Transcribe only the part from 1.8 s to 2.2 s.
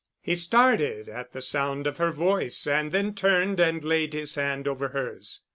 of her